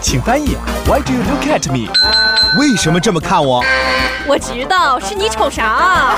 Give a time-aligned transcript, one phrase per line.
[0.00, 0.56] 请翻译。
[0.86, 1.90] Why do you look at me？
[2.58, 3.64] 为什么这么看我？
[4.26, 6.16] 我知道是你瞅啥。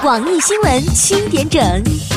[0.00, 1.60] 广义新闻七点整，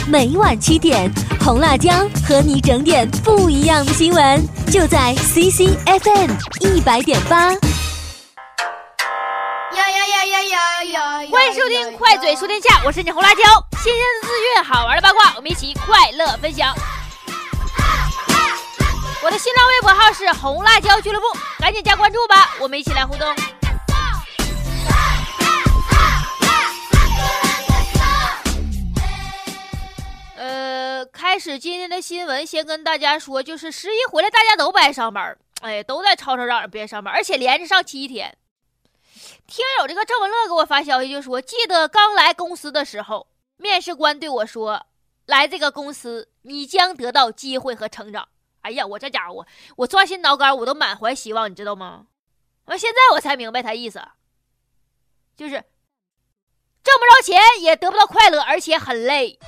[0.07, 1.11] 每晚七点，
[1.43, 1.91] 红辣椒
[2.27, 6.29] 和你整点不一样的新闻，就在 CCFM
[6.59, 7.47] 一百点八。
[7.47, 7.55] 呀
[9.73, 11.01] 呀呀呀呀呀！
[11.31, 13.41] 欢迎收听《快嘴说天下》，我是你红辣椒，
[13.81, 16.75] 新鲜的资讯，好玩的八卦，我们一起快乐分享。
[19.23, 21.27] 我的新浪微博号是红辣椒俱乐部，
[21.59, 23.27] 赶紧加关注吧，我们一起来互动。
[30.35, 38.35] 呃，开始今天的新闻，先跟大家说，就是十一回来，大家都不爱上班，哎，都在吵吵嚷嚷不爱上班，而且连着上七天。
[39.45, 43.27] 听友这个郑文乐给我发消息就说，记得刚来公司的时候，
[43.57, 44.87] 面试官对我说，
[45.27, 48.27] 来这个公司，你将得到机会和成长。
[48.61, 52.05] 哎呀，我这家伙，我抓心挠肝，我都满怀希望，你知道吗？
[52.65, 53.99] 完，现在我才明白他意思，
[55.35, 55.53] 就是
[56.83, 59.39] 挣不着钱，也得不到快乐，而且很累。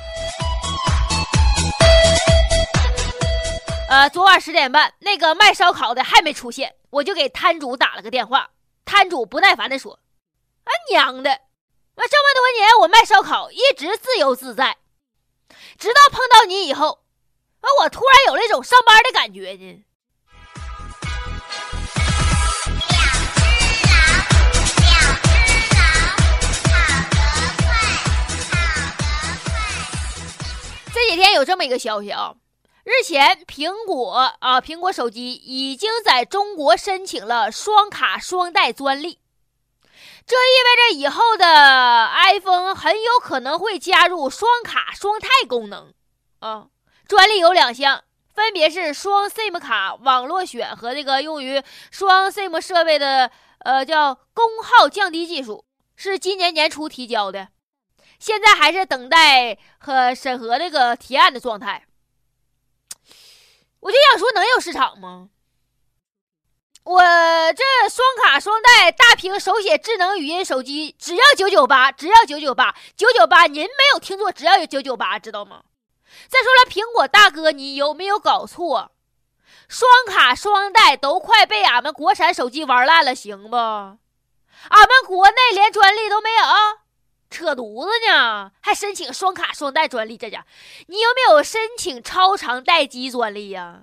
[3.88, 8.50] 呃，昨晚十点半，那个卖烧烤的还没出现，我就给摊主打了个电话。
[8.84, 10.00] 摊主不耐烦地说
[10.66, 11.42] ：“啊娘的，
[11.96, 14.78] 那这么多年我卖烧烤一直自由自在，
[15.78, 17.02] 直到碰到你以后。”
[17.64, 17.68] 啊！
[17.80, 19.84] 我突然有了一种上班的感觉呢。
[30.94, 32.36] 这几天有这么一个消息啊，
[32.84, 39.20] 日前苹果啊，苹果手机已经在中国申请了双卡双待专利，
[40.28, 45.94] 这意味着以后的 iPhone 很有可能会加入双卡双待功能
[46.40, 46.68] 啊。
[47.08, 55.66] 专利有两项，分别是双 SIM 卡网络选和这个用于双 SIM 设备的，呃，叫功耗降低技术，
[55.96, 57.50] 是今年年初提交的，
[58.20, 61.86] 现在还是等待和审核这个提案的状态。
[63.82, 65.30] 我就想说，能有市场吗？
[66.86, 67.02] 我
[67.54, 75.64] 这双卡双待大屏手写智能语音手机只要九九八，只要九九八，九九八，您没有听错，只要有九九八，知道吗？
[76.28, 78.92] 再说了，苹果大哥，你有没有搞错？
[79.68, 83.56] 双卡双待都快被俺们国产手机玩烂了，行不？
[83.58, 84.00] 俺
[84.88, 86.44] 们国内连专利都没有，
[87.30, 88.52] 扯犊子呢！
[88.62, 90.46] 还申请双卡双待专利，这家，
[90.88, 93.82] 你有没有申请超长待机专利呀？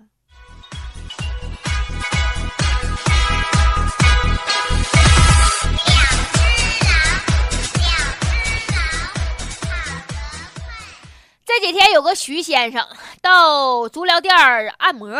[11.53, 12.89] 这几天有个徐先生
[13.21, 14.33] 到足疗店
[14.79, 15.11] 按摩，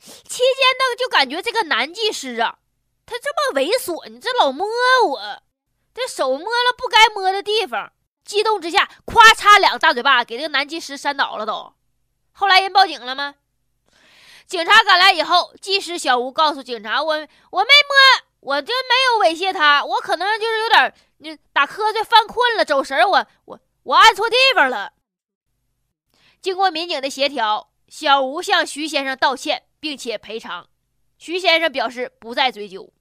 [0.00, 2.58] 期间呢就感觉这个男技师啊，
[3.04, 4.64] 他这么猥琐，你这老摸
[5.08, 5.42] 我，
[5.92, 7.92] 这手摸了不该摸的地方，
[8.24, 11.74] 激动之下，咵嚓两个大嘴巴给这个男技师扇倒了都。
[12.30, 13.34] 后来人报警了吗？
[14.46, 17.12] 警察赶来以后，技师小吴告诉警察：“我
[17.50, 17.68] 我没
[18.38, 24.92] 摸，我就没有猥亵他，我可能就是有点你打瞌睡犯困了，走神我我我按错地方了。”
[26.42, 30.68] 经过民警的协调，小吴向徐先生道歉，并且赔偿。
[31.18, 32.92] 徐先生表示不再追究。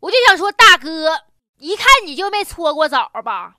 [0.00, 1.24] 我就想说，大哥，
[1.58, 3.56] 一看你就没搓过澡吧？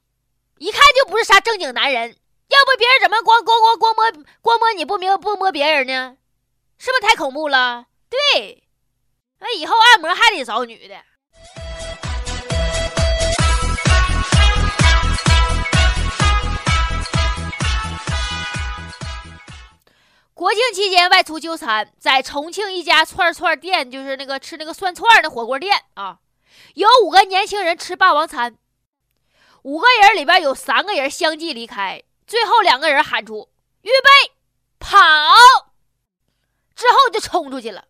[0.57, 2.17] 一看就不是啥正经男人。
[2.47, 6.17] 要不别人怎么光光光光摸光摸你不明不摸别人呢？
[6.79, 7.85] 是不是太恐怖了？
[8.09, 8.63] 对，
[9.37, 10.95] 那以后按摩还得找女的。
[20.39, 26.19] 国庆期间外出就餐，在重庆一家串串店，就是那个吃那个涮串的火锅店啊，
[26.75, 28.57] 有五个年轻人吃霸王餐，
[29.63, 33.49] 五个人里边有三个人相继离开，最后两个人喊出
[33.83, 34.31] “预备
[34.79, 34.97] 跑”，
[36.73, 37.83] 之后就冲出去了。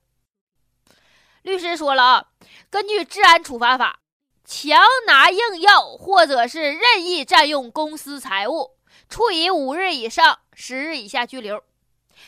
[1.44, 2.25] 律师说了啊，
[2.72, 4.00] 根据治安处罚法，
[4.44, 8.72] 强拿硬要或者是任意占用公司财物，
[9.07, 11.63] 处以五日以上十日以下拘留。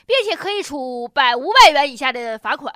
[0.05, 2.73] 并且可以处百五百元以下的罚款。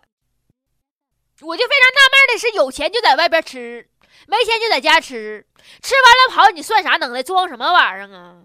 [1.42, 3.90] 我就非常纳闷的是，有钱就在外边吃，
[4.28, 5.46] 没钱就在家吃，
[5.82, 7.22] 吃完了跑，你算啥能耐？
[7.22, 8.44] 装什么玩意儿啊？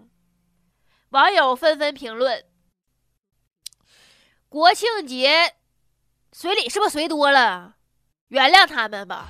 [1.09, 2.45] 网友纷纷评论：
[4.49, 5.55] 国庆节
[6.33, 7.75] 随礼是不是随多了？
[8.27, 9.29] 原谅他们吧。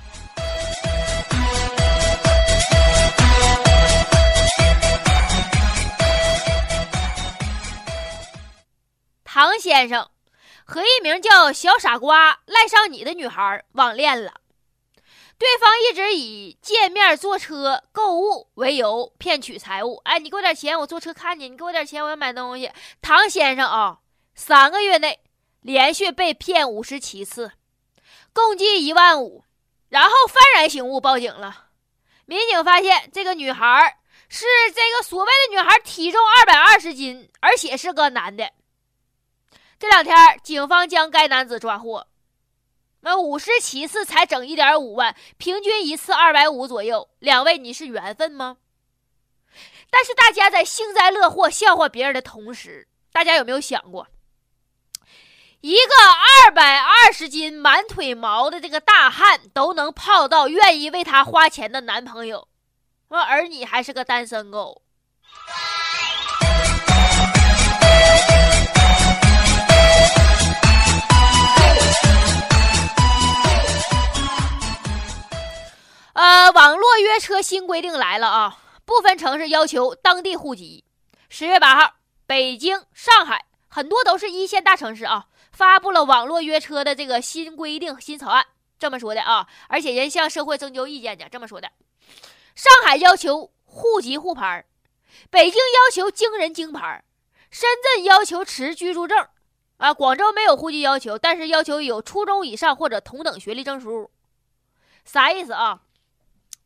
[9.42, 10.08] 唐先生
[10.64, 14.34] 和一名叫小傻瓜赖上你的女孩网恋了。
[15.36, 20.00] 对方一直以见面坐车购物为由骗取财物。
[20.04, 21.48] 哎，你给我点钱，我坐车看你。
[21.48, 22.70] 你给我点钱，我要买东西。
[23.00, 23.98] 唐先生啊，
[24.36, 25.18] 三个月内
[25.60, 27.50] 连续被骗五十七次，
[28.32, 29.42] 共计一万五，
[29.88, 31.64] 然后幡然醒悟，报警了。
[32.26, 33.98] 民警发现这个女孩
[34.28, 38.48] 是这个所谓的女孩，体重二百二十斤，而且是个男的。
[39.82, 40.14] 这两天，
[40.44, 42.06] 警方将该男子抓获。
[43.00, 47.10] 那五十七次才整一点五万，平均一次二百五左右。
[47.18, 48.58] 两位，你是缘分吗？
[49.90, 54.06] 但是大家在幸灾乐祸、笑话别人的同时，大家有没有想过，
[55.62, 55.92] 一个
[56.46, 62.46] 二百二十斤、满腿毛的这个大汉都能泡到愿意为他花钱的男朋友，
[63.08, 64.81] 而你还是个单身狗？
[76.22, 78.56] 呃，网络约车新规定来了啊！
[78.84, 80.84] 部分城市要求当地户籍。
[81.28, 81.94] 十月八号，
[82.28, 88.46] 北京、上海很多都是一线大城市啊，发布了网络约车的这个新规定新草案。
[88.78, 91.72] 这么说的啊，而且人向社会征求意见讲这么说的：
[92.54, 94.64] 上海要求户籍沪牌，
[95.28, 97.02] 北京要求京人京牌，
[97.50, 99.26] 深圳要求持居住证，
[99.78, 104.08] 啊，广州没有户籍要求，但是要求有初中以上或者同等学历证书。
[105.04, 105.80] 啥意思啊？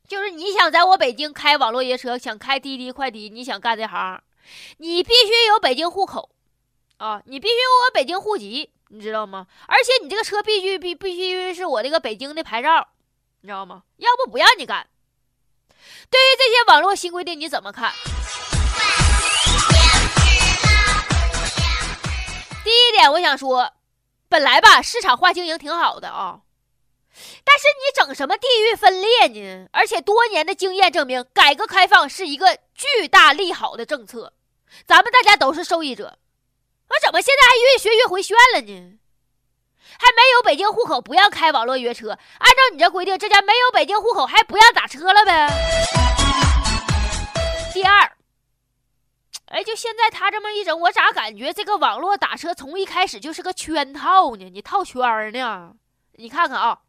[0.09, 4.23] 就是你想在我北京开网络约车，想开滴滴快滴，你想干这行，
[4.79, 6.31] 你必须有北京户口，
[6.99, 9.49] 啊，你必须有我北京户籍，你知道吗？
[9.67, 12.87] 而且你这个车必须必必须是我这个北京的牌照，
[13.41, 13.83] 你知道吗？
[13.97, 14.87] 要不不让你干。
[16.09, 17.93] 对于这些网络新规定，你怎么看？
[22.63, 23.73] 第一点，我想说，
[24.29, 26.43] 本来吧，市场化经营挺好的啊。
[27.45, 29.69] 但是你整什么地域分裂呢？
[29.73, 34.35] 而且多年的经验证明，改革开放是一个巨大利好的政策，
[34.87, 36.19] 咱们大家都是受益者。
[36.89, 38.99] 那怎么现在还越学越回旋了呢？
[39.99, 45.49] 还没有北京户口不让开网络约车，按照你这规定，这家没有北京户口还不让打车了呗？
[47.73, 48.13] 第二，
[49.47, 54.51] 哎，就现在他这么一整，我咋感觉这个网络打车从一开始就是个圈套呢？
[54.51, 55.73] 你套圈呢？
[56.13, 56.81] 你看看啊。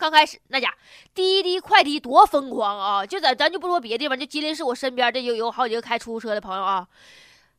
[0.00, 0.74] 刚开始那家
[1.14, 3.04] 滴滴快滴多疯狂啊！
[3.04, 6.88] 就在咱就不说别的地方，就吉林市我身边这有有好几个开出租车的朋友啊，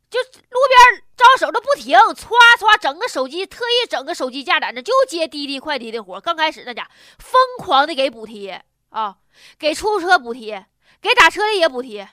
[0.09, 0.27] 就路
[0.67, 2.15] 边招手都不停，歘
[2.57, 6.19] 歘整个手机，特意整个手机架在那就接滴滴快滴的活。
[6.19, 6.89] 刚开始那家
[7.19, 9.17] 疯狂的给补贴啊，
[9.59, 10.65] 给出租车补贴，
[10.99, 12.09] 给打车的也补贴。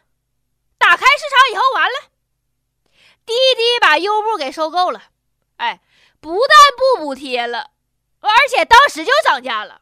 [0.77, 2.11] 打开市场以后完了，
[3.25, 5.05] 滴滴把优步给收购了，
[5.57, 5.81] 哎，
[6.21, 7.71] 不但不补贴了，
[8.21, 9.81] 而且当时就涨价了。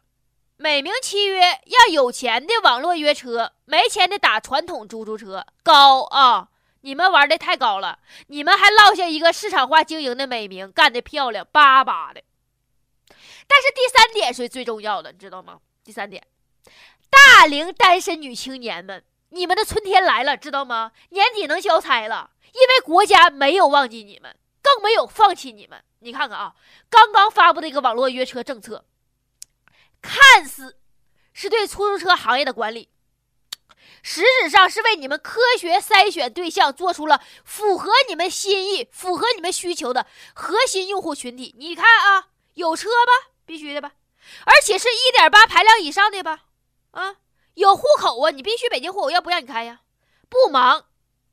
[0.59, 6.49] 美名其曰要有钱的网络约车，没钱的打传统出租车，高啊！
[6.81, 12.23] 你们玩的太高了，你们还落下一个市场化经营的美名，干得漂亮巴巴的。
[13.47, 15.59] 但是第三点是最重要的，你知道吗？
[15.83, 16.25] 第三点，
[17.09, 20.91] 大龄单身女青年们，你们的春天来了，知道吗？
[21.09, 25.83] 年底能交差了，因为国家没有忘记你们，更没有放弃你们。
[25.99, 26.55] 你看看啊，
[26.89, 28.83] 刚刚发布的一个网络约车政策。
[30.01, 30.77] 看似
[31.33, 32.89] 是对出租车行业的管理，
[34.01, 41.55] 实质上是为你们科学筛选对象做出了符合你们心意、符合你们需求的核心用户群体。
[41.57, 43.93] 你看啊，有车吧，必须的吧，
[44.45, 46.45] 而且是一点八排量以上的吧，
[46.91, 47.17] 啊，
[47.55, 49.81] 有户口啊，你必须北京户口，要不让你开呀。
[50.29, 50.85] 不忙，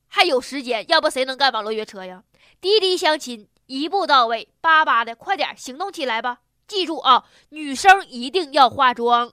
[0.06, 2.22] 还有时间，要不谁能干网络约车呀？
[2.60, 6.40] 滴滴相亲，一步到位，巴巴的，快点行动起来吧。
[6.66, 9.32] 记住啊，女生一定要化妆，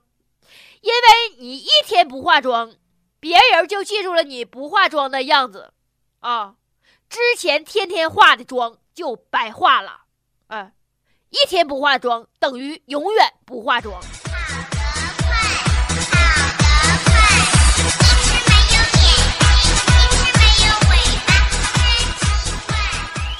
[0.80, 2.74] 因为你一天不化妆，
[3.20, 5.72] 别人就记住了你不化妆的样子，
[6.20, 6.54] 啊，
[7.08, 10.02] 之前天天化的妆就白化了，
[10.48, 10.72] 哎，
[11.30, 14.00] 一天不化妆等于永远不化妆。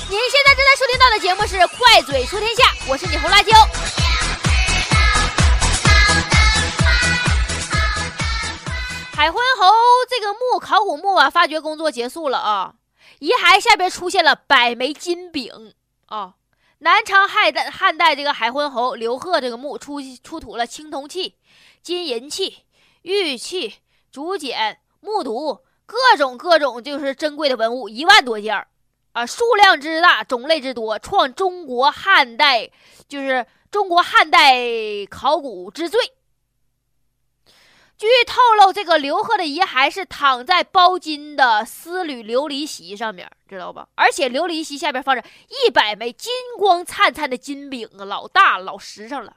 [0.09, 3.53] 您现在正在收听到的节目是《快嘴说天下》，我是你红辣椒。
[9.23, 9.73] 海昏侯
[10.11, 12.75] 这个墓考古墓啊，发掘工作结束了啊，
[13.21, 15.75] 遗骸下边出现了百枚金饼
[16.07, 16.35] 啊。
[16.79, 21.37] 南昌汉代汉代这个海昏侯刘贺这个墓出出土了青铜器、
[21.85, 22.65] 金银器、
[23.03, 23.75] 玉器、
[24.11, 28.67] 竹简、木牍，各种各种就是珍贵的文物一万多件儿。
[29.13, 32.69] 啊，数量之大，种类之多，创中国汉代
[33.07, 34.59] 就是中国汉代
[35.09, 36.01] 考古之最。
[38.03, 43.87] 据透露，这个刘贺的遗骸是躺在包金的丝缕琉璃席上面，知道吧？
[43.95, 49.37] 而且琉璃席下边放着一百枚金光灿灿的金饼啊，老大老实诚了。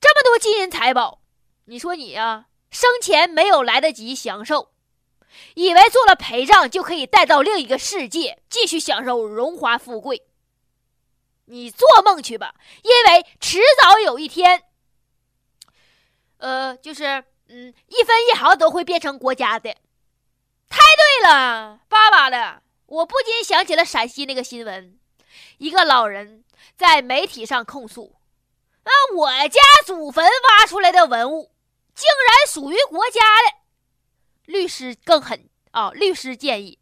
[0.00, 1.20] 这么多金银财宝，
[1.66, 4.70] 你说你呀，生前没有来得及享受，
[5.54, 10.22] 以为做了陪葬就可以带到另一个世界继续享受荣华富贵。
[11.44, 14.62] 你做梦去吧，因为迟早有一天，
[16.38, 17.24] 呃，就是。
[17.48, 19.74] 嗯，一分一毫都会变成国家的，
[20.68, 22.62] 太对了，爸爸的。
[22.86, 24.98] 我不禁想起了陕西那个新闻，
[25.58, 26.44] 一个老人
[26.76, 28.16] 在媒体上控诉：
[28.84, 31.52] 那，我家祖坟挖出来的文物，
[31.94, 33.58] 竟然属于国家的。
[34.44, 35.90] 律师更狠啊！
[35.90, 36.78] 律师建议，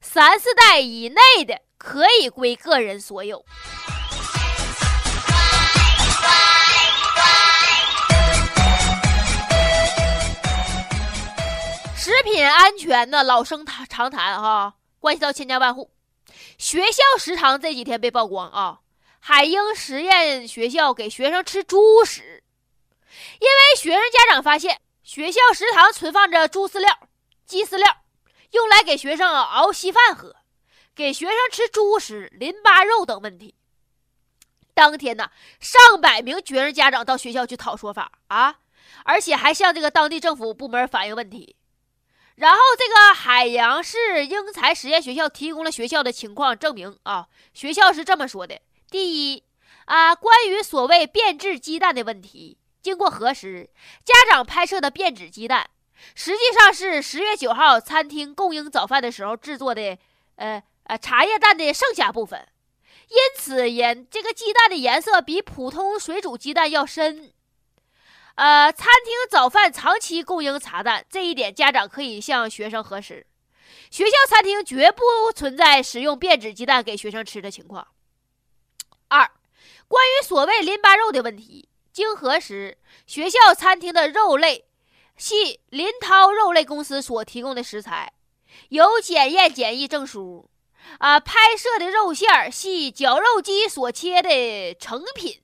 [0.00, 3.44] 三四代以内的可以归个人所有。
[12.22, 15.90] 食品安全呢，老生常谈哈，关系到千家万户。
[16.56, 18.78] 学校食堂这几天被曝光啊，
[19.18, 22.44] 海鹰实验学校给学生吃猪食，
[23.40, 26.96] 因为学生家长发现学校食堂存放着猪饲料、
[27.44, 28.04] 鸡饲料，
[28.52, 30.36] 用来给学生熬稀饭喝，
[30.94, 33.56] 给学生吃猪食、淋巴肉等问题。
[34.74, 38.60] 当天呢，上百名学生家长到学校去讨说法啊，
[39.04, 41.56] 而且还向这个当地政府部门反映问题。
[42.42, 49.44] 然后，这个海洋市英才实验学校提供了学校的情况证明啊，学校是这么说的：第一，
[49.84, 53.70] 啊，关于所谓变质鸡蛋的问题，经过核实，
[54.04, 55.70] 家长拍摄的变质鸡蛋
[56.16, 59.96] 实际上是十月九号餐厅供应早饭的时候制作的，
[60.34, 62.48] 呃呃，茶叶蛋的剩下部分，
[63.06, 67.32] 因此颜这个鸡蛋的颜色比普通水煮鸡蛋要深。
[68.34, 73.26] 呃，餐厅早饭长期供应茶蛋，这一点家长可以向学生核实。
[73.90, 75.02] 学校餐厅绝不
[75.34, 77.88] 存在使用变质鸡蛋给学生吃的情况。
[79.08, 79.30] 二，
[79.86, 84.64] 关于所谓淋巴肉的问题，经核实，学校餐厅的肉类
[85.18, 88.14] 系林涛肉类公司所提供的食材，
[88.70, 90.48] 有检验检疫证书。
[90.98, 95.41] 啊，拍摄的肉馅系绞肉机所切的成品。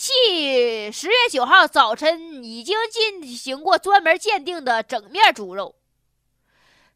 [0.00, 5.74] 系十月九号早晨已经进行过专门鉴定的整面猪肉。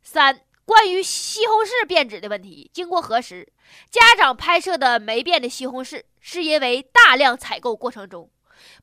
[0.04, 3.52] 三、关于西红柿变质的问题，经过核实，
[3.90, 8.30] 家长拍摄的没变的西红柿，是因为大量采购过程中，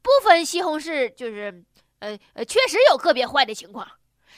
[0.01, 1.63] 部分西红柿就是，
[1.99, 3.89] 呃呃，确实有个别坏的情况。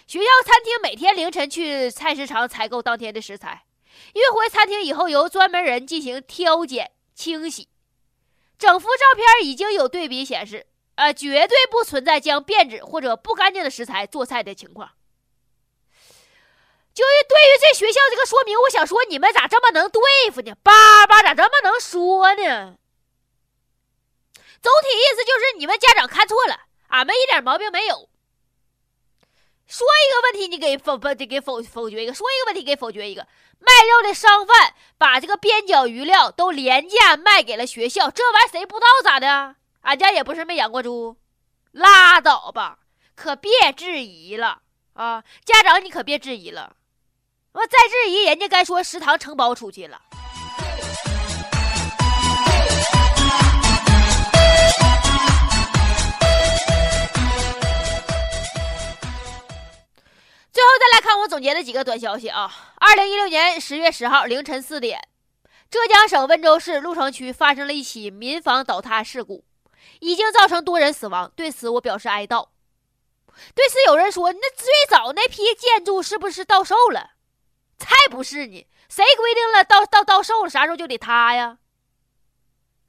[0.06, 3.66] 学校餐厅每天凌晨去菜市场采购当天的食材，
[4.14, 7.68] 运回餐厅以后由专门人进行挑拣清洗。
[8.62, 14.92] 整幅照片已经有对比显示，呃，绝对不存在将变质或者不干净的食材做菜的情况。
[16.94, 20.54] 就是对于这学校这个说明，我想说，你们咋这么能对付呢？
[20.62, 22.78] 叭叭咋这么能说呢？
[24.62, 28.11] 总体意思就是你们家长看错了，俺们一点毛病没有。
[29.72, 33.26] 说一个问题，你给否不得给否否决一个；说一个问题，给否决一个。
[33.58, 39.56] 卖肉的商贩把这个边角余料都廉价卖给了学校，这玩意谁不知道咋的？
[39.84, 41.16] 俺家也不是没养过猪，
[41.72, 42.80] 拉倒吧，
[43.16, 44.62] 可别质疑了
[44.94, 45.24] 啊！
[45.46, 46.76] 家长你可别质疑了，
[47.54, 50.02] 我再质疑人家该说食堂承包出去了。
[60.72, 62.74] 后再来看我总结的几个短消息啊！
[62.78, 65.08] 二零一六年十月十号凌晨四点，
[65.70, 69.44] 浙江省温州市鹿城区发生了一起民房倒塌事故，
[70.00, 71.32] 已经造成多人死亡。
[71.36, 72.48] 对此我表示哀悼。
[73.54, 77.12] 对此有人说：“那最早那批建筑是不是到售了？”
[77.78, 78.68] 才不是呢！
[78.88, 81.58] 谁规定了到到到售了啥时候就得塌呀？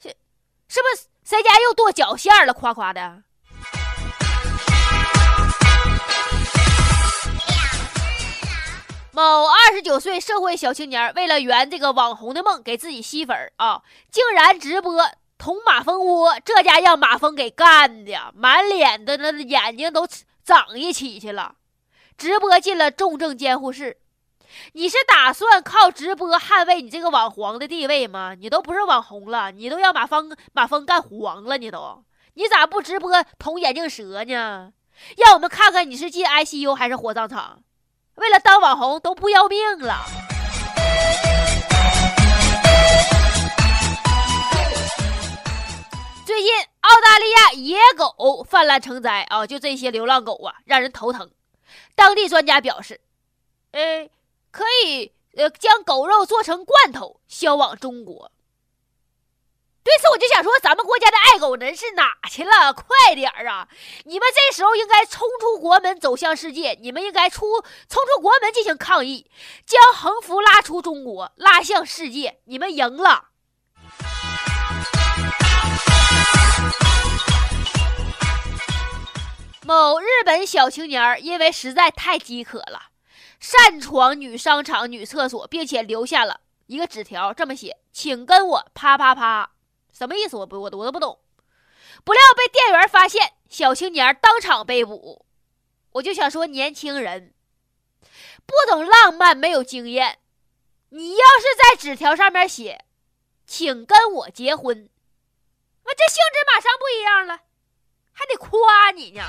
[0.00, 0.08] 是
[0.68, 2.52] 是不是谁家又剁脚线了？
[2.52, 3.22] 夸夸的。
[9.14, 20.08] 某二十九岁社会小青年为了圆这个网红的梦，给自己吸粉啊，竟然直播捅马蜂窝，这家让马蜂给干的，满脸的那眼睛都
[20.42, 21.56] 长一起去了。
[22.16, 23.98] 直播进了重症监护室。
[24.72, 28.34] 你是打算靠直播捍卫你这个网黄的地位吗？
[28.34, 32.02] 你都不是网红了，你都要马蜂马蜂干黄了，你都，
[32.34, 34.72] 你咋不直播捅眼镜蛇呢？
[35.18, 37.62] 让我们看看你是进 ICU 还是火葬场。
[38.16, 40.04] 为了当网红都不要命了。
[46.26, 51.30] 最近澳大利亚野狗泛滥成灾啊，就这些流浪狗啊，让人头疼。
[51.94, 53.00] 当地专家表示，
[53.72, 54.08] 呃，
[54.50, 58.30] 可以呃将狗肉做成罐头销往中国。
[59.84, 62.72] 对此，我就想说，咱们国家的爱狗人士哪去了？
[62.72, 63.66] 快点儿啊！
[64.04, 66.78] 你们这时候应该冲出国门，走向世界。
[66.80, 69.28] 你们应该出冲出国门进行抗议，
[69.66, 72.38] 将横幅拉出中国，拉向世界。
[72.44, 73.24] 你们赢了。
[79.64, 82.90] 某日本小青年因为实在太饥渴了，
[83.40, 89.50] 擅闯女商场、女厕所，并且留下了一个纸条，这么写：“请跟我啪啪啪。”
[89.92, 90.36] 什么意思？
[90.36, 91.20] 我不，我我都不懂。
[92.04, 95.26] 不料被店员发现，小青年当场被捕。
[95.92, 97.34] 我就想说，年轻人
[98.46, 100.18] 不懂浪漫，没有经验。
[100.88, 102.84] 你要是在纸条上面写
[103.46, 104.88] “请跟我结婚”，
[105.84, 107.40] 那这性质马上不一样了，
[108.12, 109.22] 还得夸你呢。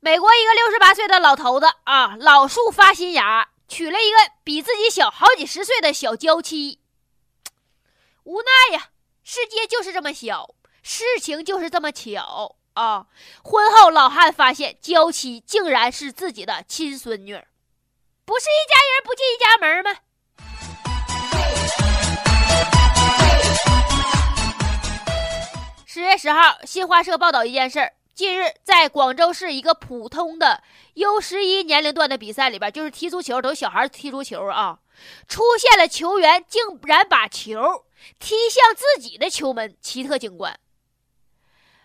[0.00, 3.49] 美国一个六十八岁的老头子啊，老树发新芽。
[3.70, 6.80] 娶了一个比自己小好几十岁的小娇妻，
[8.24, 8.88] 无奈呀，
[9.22, 13.06] 世界就是这么小，事情就是这么巧啊！
[13.44, 17.32] 婚后，老汉发现娇妻竟然是自己的亲孙女，
[18.24, 19.96] 不是一家人不进一家门吗？
[25.86, 27.92] 十月十号，新华社报道一件事儿。
[28.20, 30.62] 近日，在广州市一个普通的
[30.92, 34.78] U 十一年龄段的比赛里边，就是踢足球，都是小孩踢足球啊，
[35.26, 37.86] 出现了球员竟然把球
[38.18, 40.54] 踢向自己的球门，奇特景观。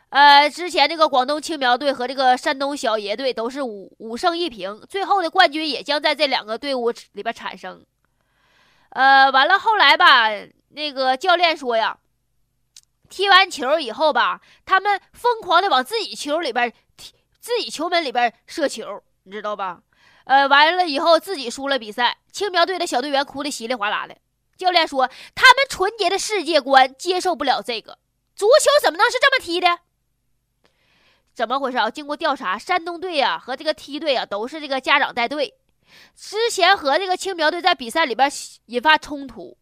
[0.09, 7.81] 呃，之前这个广东青苗队和这个山东小爷队都是五五胜一平，最后的冠军也将在这两个队伍里边产生。
[8.89, 10.27] 呃，完了后来吧，
[10.67, 11.97] 那个教练说呀。
[13.09, 19.81] 踢完球以后吧，他们疯狂的往自己球里边踢，自己球门里边射球，你知道吧？
[20.25, 24.17] 呃，完了以后自己输了比赛，青苗队的小队员哭的稀里哗啦的。
[24.57, 27.99] 教练说，他们纯洁的世界观接受不了这个，
[28.35, 29.79] 足球怎么能是这么踢的？
[31.33, 31.91] 怎么回事啊？
[31.91, 35.53] 经过调查，山东队呀和这个梯队啊都是这个家长带队，
[36.15, 38.31] 之前和这个青苗队在比赛里边
[38.67, 39.57] 引发冲突。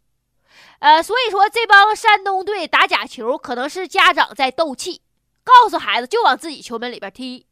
[0.84, 5.02] 呃，所以说这帮山东队打假球，可能是家长在斗气，
[5.42, 7.48] 告诉孩子就往自己球门里边踢。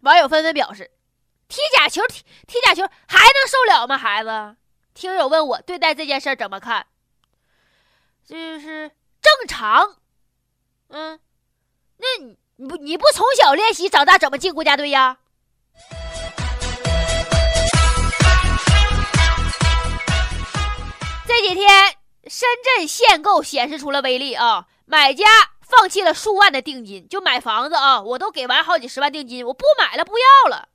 [0.00, 0.90] 网友纷纷表示，
[1.46, 3.96] 踢假球踢踢假球还能受了吗？
[3.96, 4.56] 孩子，
[4.92, 6.84] 听友问我对待这件事怎么看？
[8.26, 8.90] 就是
[9.22, 9.94] 正常。
[10.88, 11.20] 嗯，
[11.96, 15.18] 那你你不你不从小练习，长大怎么进国家队呀？
[21.28, 21.99] 这几天。
[22.40, 24.64] 深圳限购显示出了威力啊！
[24.86, 25.26] 买家
[25.60, 28.00] 放弃了数万的定金就买房子啊！
[28.00, 30.70] 我都给完好几十万定金，我不买了，不要了。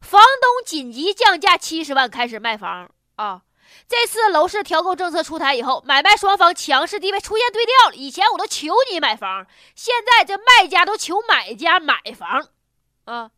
[0.00, 3.42] 房东紧急降价七十万开始卖房啊！
[3.88, 7.94] 这次楼市调控政策出台以后，买卖双方强势地位出现对调了。
[7.94, 9.46] 以前我都求你买房，
[9.76, 12.48] 现在这卖家都求买家买房
[13.04, 13.30] 啊！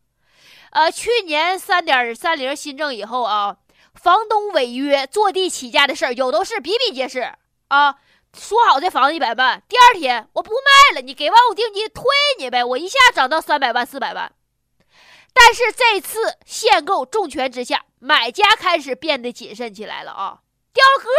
[0.71, 3.57] 呃，去年三点三零新政以后啊，
[3.93, 7.35] 房东违约坐地起价的事儿有都是比比皆是。
[7.67, 7.95] 啊，
[8.33, 12.03] 说好这房子一百万，第二天我不卖了，你给完我定金退
[12.37, 14.33] 你呗，我一下涨到三百万、四百万。
[15.33, 20.41] 但是这次限购重拳之下，买家开始变得谨慎起来了啊，
[20.73, 21.09] 掉了个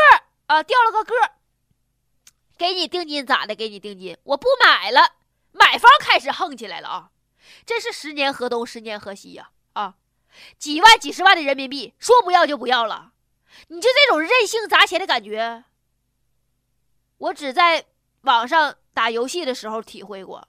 [0.54, 1.14] 啊，掉了个个。
[2.56, 3.54] 给你定金咋的？
[3.54, 5.12] 给你定金，我不买了。
[5.52, 7.10] 买方开始横起来了啊，
[7.64, 9.94] 这是十年河东，十年河西呀啊，
[10.58, 13.12] 几万、几十万的人民币，说不要就不要了，
[13.68, 15.64] 你就这种任性砸钱的感觉。
[17.18, 17.84] 我只在
[18.20, 20.46] 网上打游戏的时候体会过，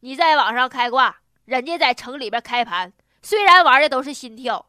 [0.00, 4.66] 你在网上开挂，人家在城里边开盘，虽然玩的都是心跳，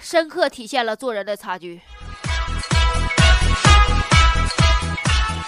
[0.00, 1.82] 深刻体现了做人的差距。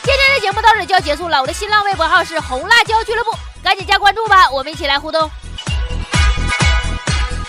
[0.02, 3.30] 今天的节目到这里就要结束了，我的新浪微博号是红辣椒俱乐部，
[3.64, 5.30] 赶紧加关注吧，我们一起来互动。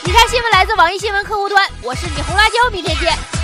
[0.06, 3.41] 以上新闻来自网易新闻客户端，我是你红辣椒，明天见。